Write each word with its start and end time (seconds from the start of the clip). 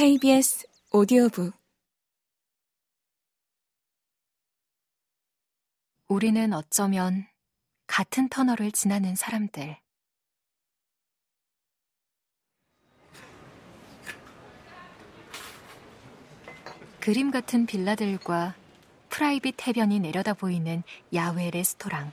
KBS 0.00 0.66
오디오북 0.92 1.52
우리는 6.08 6.54
어쩌면 6.54 7.26
같은 7.86 8.30
터널을 8.30 8.72
지나는 8.72 9.14
사람들. 9.14 9.76
그림 17.00 17.30
같은 17.30 17.66
빌라들과 17.66 18.54
프라이빗 19.10 19.66
해변이 19.66 20.00
내려다 20.00 20.32
보이는 20.32 20.82
야외 21.12 21.50
레스토랑. 21.50 22.10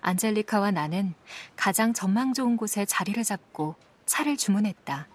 안젤리카와 0.00 0.70
나는 0.70 1.12
가장 1.56 1.92
전망 1.92 2.32
좋은 2.32 2.56
곳에 2.56 2.86
자리를 2.86 3.22
잡고 3.22 3.74
차를 4.06 4.38
주문했다. 4.38 5.11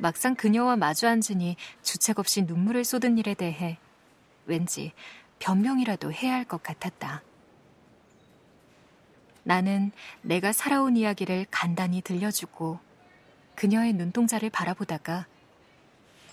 막상 0.00 0.34
그녀와 0.34 0.76
마주 0.76 1.06
앉으니 1.06 1.56
주책 1.82 2.18
없이 2.18 2.42
눈물을 2.42 2.84
쏟은 2.84 3.18
일에 3.18 3.34
대해 3.34 3.78
왠지 4.46 4.92
변명이라도 5.38 6.12
해야 6.12 6.34
할 6.34 6.44
것 6.44 6.62
같았다. 6.62 7.22
나는 9.42 9.92
내가 10.22 10.52
살아온 10.52 10.96
이야기를 10.96 11.46
간단히 11.50 12.00
들려주고 12.00 12.78
그녀의 13.56 13.92
눈동자를 13.92 14.48
바라보다가 14.48 15.26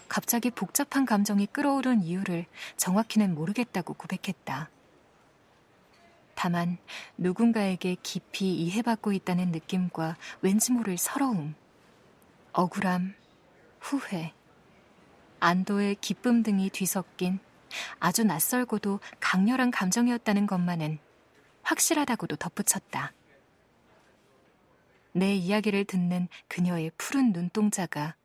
갑자기 0.08 0.50
복잡한 0.50 1.06
감정이 1.06 1.48
끌어오른 1.48 2.02
이유를 2.02 2.46
정확히는 2.78 3.36
모르겠다고 3.36 3.94
고백했다. 3.94 4.70
다만 6.36 6.78
누군가에게 7.18 7.98
깊이 8.02 8.54
이해받고 8.54 9.12
있다는 9.12 9.52
느낌과 9.52 10.16
왠지 10.42 10.72
모를 10.72 10.98
서러움, 10.98 11.56
억울함, 12.54 13.16
후회, 13.80 14.34
안도의 15.40 15.96
기쁨 15.96 16.44
등이 16.44 16.70
뒤섞인 16.70 17.40
아주 18.00 18.24
낯설고도 18.24 19.00
강렬한 19.20 19.72
감정이었다는 19.72 20.48
것만은 20.48 21.00
확실하다고도 21.64 22.38
덧붙였다. 22.38 23.14
내 25.14 25.34
이야기를 25.34 25.86
듣는 25.86 26.28
그녀의 26.48 26.92
푸른 26.98 27.32
눈동자가 27.34 28.16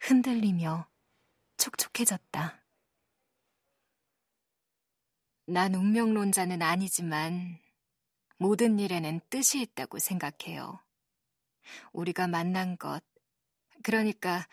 흔들리며 0.00 0.86
촉촉해졌다. 1.56 2.62
난 5.46 5.74
운명론자는 5.74 6.62
아니지만 6.62 7.58
모든 8.36 8.78
일에는 8.78 9.20
뜻이 9.30 9.60
있다고 9.60 9.98
생각해요. 9.98 10.80
우리가 11.92 12.26
만난 12.26 12.76
것, 12.76 13.02
그러니까 13.82 14.46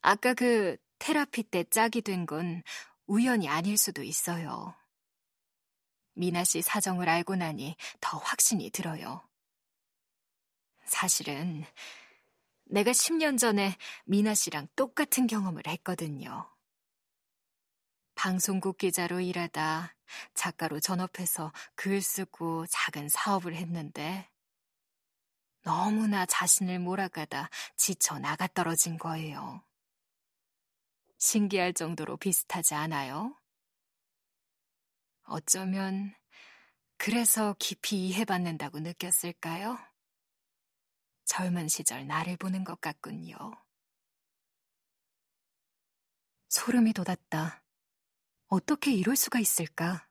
아까 0.00 0.34
그 0.34 0.76
테라피 0.98 1.42
때 1.44 1.64
짝이 1.64 2.00
된 2.02 2.26
건 2.26 2.62
우연이 3.06 3.48
아닐 3.48 3.76
수도 3.76 4.02
있어요. 4.02 4.74
미나 6.14 6.44
씨 6.44 6.62
사정을 6.62 7.08
알고 7.08 7.36
나니 7.36 7.76
더 8.00 8.18
확신이 8.18 8.70
들어요. 8.70 9.28
사실은 10.84 11.64
내가 12.64 12.90
10년 12.90 13.38
전에 13.38 13.76
미나 14.06 14.34
씨랑 14.34 14.68
똑같은 14.76 15.26
경험을 15.26 15.62
했거든요. 15.66 16.50
방송국 18.14 18.78
기자로 18.78 19.20
일하다 19.20 19.94
작가로 20.34 20.80
전업해서 20.80 21.52
글 21.74 22.00
쓰고 22.00 22.66
작은 22.66 23.08
사업을 23.08 23.54
했는데 23.54 24.28
너무나 25.66 26.24
자신을 26.26 26.78
몰아가다 26.78 27.50
지쳐 27.76 28.20
나가 28.20 28.46
떨어진 28.46 28.96
거예요. 28.96 29.64
신기할 31.18 31.72
정도로 31.72 32.18
비슷하지 32.18 32.74
않아요? 32.76 33.36
어쩌면 35.24 36.14
그래서 36.96 37.56
깊이 37.58 38.06
이해받는다고 38.06 38.78
느꼈을까요? 38.78 39.76
젊은 41.24 41.66
시절 41.66 42.06
나를 42.06 42.36
보는 42.36 42.62
것 42.62 42.80
같군요. 42.80 43.36
소름이 46.48 46.92
돋았다. 46.92 47.64
어떻게 48.46 48.92
이럴 48.92 49.16
수가 49.16 49.40
있을까? 49.40 50.08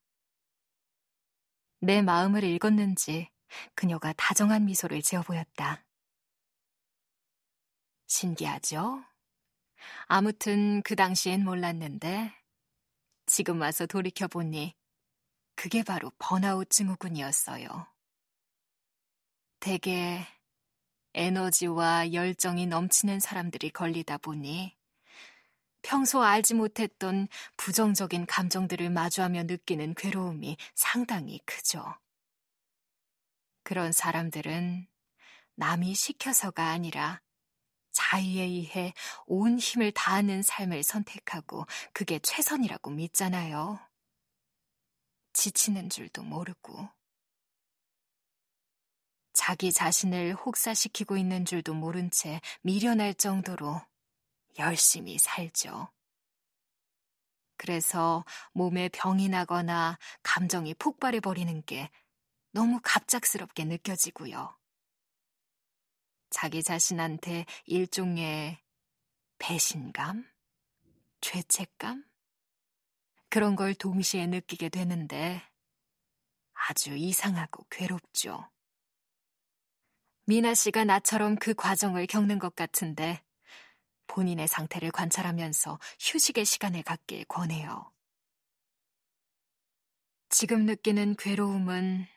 내 1.80 2.02
마음을 2.02 2.44
읽었는지 2.44 3.34
그녀가 3.74 4.14
다정한 4.14 4.66
미소를 4.66 5.02
지어 5.02 5.22
보였다. 5.22 5.84
신기하죠? 8.08 9.04
아무튼 10.08 10.82
그 10.84 10.96
당시엔 10.96 11.44
몰랐는데 11.44 12.34
지금 13.26 13.62
와서 13.62 13.86
돌이켜보니 13.86 14.76
그게 15.56 15.84
바로 15.84 16.12
번아웃 16.20 16.70
증후군이었어요. 16.70 17.88
대개 19.60 20.26
에너지와 21.14 22.14
열정이 22.14 22.68
넘치는 22.68 23.20
사람들이 23.20 23.72
걸리다 23.72 24.18
보니 24.18 24.76
평소 25.82 26.22
알지 26.24 26.56
못했던 26.56 27.28
부정적인 27.58 28.26
감정들을 28.26 28.90
마주하며 28.90 29.44
느끼는 29.44 29.94
괴로움이 29.96 30.58
상당히 30.74 31.40
크죠. 31.46 31.96
그런 33.66 33.92
사람들은 33.92 34.88
남이 35.56 35.96
시켜서가 35.96 36.68
아니라 36.70 37.20
자의에 37.92 38.44
의해 38.44 38.94
온 39.26 39.58
힘을 39.58 39.92
다하는 39.92 40.44
삶을 40.44 40.84
선택하고 40.84 41.66
그게 41.92 42.20
최선이라고 42.20 42.92
믿잖아요. 42.92 43.80
지치는 45.34 45.90
줄도 45.90 46.22
모르고. 46.22 46.90
자기 49.34 49.72
자신을 49.72 50.36
혹사시키고 50.36 51.18
있는 51.18 51.44
줄도 51.44 51.74
모른 51.74 52.12
채 52.12 52.42
미련할 52.62 53.16
정도로 53.16 53.82
열심히 54.60 55.18
살죠. 55.18 55.90
그래서 57.58 58.26
몸에 58.54 58.90
병이 58.90 59.30
나거나 59.30 59.98
감정이 60.22 60.76
폭발해 60.76 61.20
버리는 61.20 61.64
게 61.64 61.90
너무 62.56 62.80
갑작스럽게 62.82 63.66
느껴지고요. 63.66 64.58
자기 66.30 66.64
자신한테 66.64 67.46
일종의 67.66 68.58
배신감? 69.40 70.26
죄책감? 71.20 72.06
그런 73.28 73.58
걸 73.58 73.74
동시에 73.74 74.28
느끼게 74.28 74.70
되는데 74.70 75.42
아주 76.54 76.96
이상하고 76.96 77.66
괴롭죠. 77.70 78.50
미나 80.24 80.54
씨가 80.54 80.86
나처럼 80.86 81.36
그 81.36 81.54
과정을 81.54 82.08
겪는 82.08 82.40
것 82.40 82.56
같은데 82.56 83.22
본인의 84.08 84.48
상태를 84.48 84.92
관찰하면서 84.92 85.78
휴식의 86.00 86.46
시간을 86.46 86.84
갖길 86.84 87.26
권해요. 87.26 87.92
지금 90.30 90.66
느끼는 90.66 91.18
괴로움은 91.18 92.15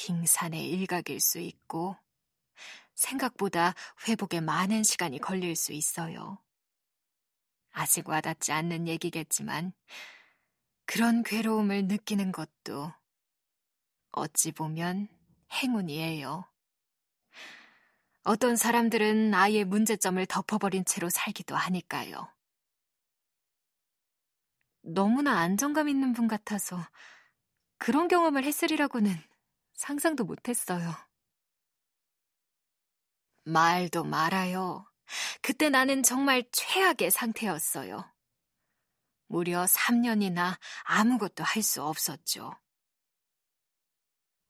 빙산의 0.00 0.66
일각일 0.70 1.20
수 1.20 1.38
있고 1.40 1.94
생각보다 2.94 3.74
회복에 4.08 4.40
많은 4.40 4.82
시간이 4.82 5.18
걸릴 5.18 5.54
수 5.54 5.74
있어요. 5.74 6.38
아직 7.72 8.08
와닿지 8.08 8.50
않는 8.50 8.88
얘기겠지만 8.88 9.74
그런 10.86 11.22
괴로움을 11.22 11.84
느끼는 11.84 12.32
것도 12.32 12.90
어찌 14.12 14.52
보면 14.52 15.08
행운이에요. 15.52 16.50
어떤 18.24 18.56
사람들은 18.56 19.34
아예 19.34 19.64
문제점을 19.64 20.24
덮어버린 20.26 20.86
채로 20.86 21.10
살기도 21.10 21.56
하니까요. 21.56 22.32
너무나 24.82 25.40
안정감 25.40 25.90
있는 25.90 26.14
분 26.14 26.26
같아서 26.26 26.78
그런 27.76 28.08
경험을 28.08 28.44
했으리라고는 28.44 29.29
상상도 29.80 30.24
못했어요. 30.24 30.94
말도 33.44 34.04
말아요. 34.04 34.86
그때 35.40 35.70
나는 35.70 36.02
정말 36.02 36.44
최악의 36.52 37.10
상태였어요. 37.10 38.04
무려 39.26 39.64
3년이나 39.64 40.58
아무것도 40.84 41.44
할 41.44 41.62
수 41.62 41.82
없었죠. 41.82 42.52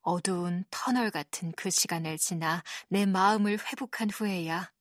어두운 0.03 0.65
터널 0.71 1.13
같은 1.13 1.53
그 1.53 1.71
시간을 1.71 2.19
지나 2.19 2.65
내 2.89 3.07
마음을 3.07 3.57
회복한 3.57 4.11
후에야 4.11 4.73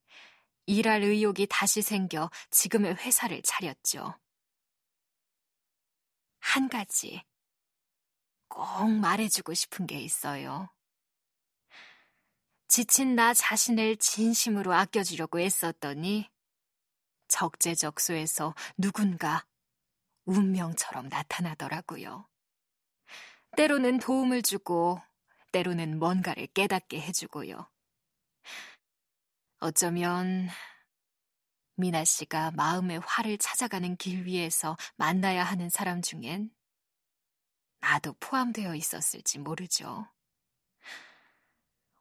일할 0.65 1.03
의욕이 1.03 1.45
다시 1.47 1.83
생겨 1.83 2.31
지금의 2.49 2.95
회사를 2.95 3.43
차렸죠. 3.43 4.15
한 6.39 6.69
가지 6.69 7.23
꼭 8.49 8.89
말해주고 8.89 9.53
싶은 9.53 9.87
게 9.87 9.99
있어요. 10.01 10.69
지친 12.67 13.15
나 13.15 13.33
자신을 13.33 13.97
진심으로 13.97 14.73
아껴주려고 14.73 15.39
애썼더니 15.39 16.29
적재적소에서 17.27 18.53
누군가 18.77 19.45
운명처럼 20.25 21.09
나타나더라고요. 21.09 22.27
때로는 23.57 23.99
도움을 23.99 24.43
주고, 24.43 25.01
때로는 25.51 25.97
뭔가를 25.97 26.47
깨닫게 26.47 27.01
해주고요. 27.01 27.67
어쩌면 29.59 30.47
미나 31.75 32.03
씨가 32.03 32.51
마음의 32.51 32.99
화를 32.99 33.37
찾아가는 33.37 33.95
길 33.97 34.25
위에서 34.25 34.77
만나야 34.97 35.43
하는 35.43 35.69
사람 35.69 36.01
중엔 36.01 36.51
나도 37.81 38.13
포함되어 38.19 38.75
있었을지 38.75 39.39
모르죠. 39.39 40.07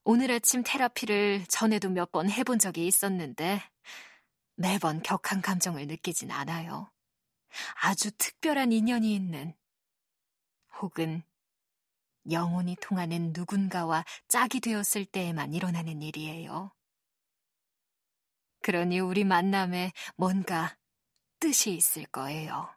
오늘 0.05 0.31
아침 0.31 0.63
테라피를 0.65 1.47
전에도 1.49 1.91
몇 1.91 2.11
번 2.13 2.31
해본 2.31 2.59
적이 2.59 2.87
있었는데 2.87 3.61
매번 4.57 5.03
격한 5.03 5.43
감정을 5.43 5.87
느끼진 5.87 6.31
않아요. 6.31 6.91
아주 7.83 8.11
특별한 8.13 8.73
인연이 8.73 9.15
있는 9.15 9.55
혹은 10.81 11.23
영혼이 12.31 12.77
통하는 12.81 13.33
누군가와 13.33 14.05
짝이 14.29 14.61
되었을 14.61 15.07
때에만 15.07 15.55
일어나는 15.55 16.03
일이에요. 16.03 16.73
그러니 18.63 19.01
우리 19.01 19.25
만남에 19.25 19.93
뭔가 20.17 20.77
뜻이 21.41 21.75
있을 21.75 22.05
거예요. 22.07 22.69